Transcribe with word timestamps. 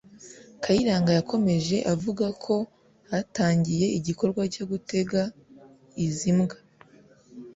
Kayiranga 0.63 1.11
yakomeje 1.19 1.77
avuga 1.93 2.25
ko 2.43 2.55
hatangiye 3.11 3.85
igikorwa 3.97 4.41
cyo 4.53 4.63
gutega 4.71 5.21
izi 6.05 6.31
mbwa 6.37 6.57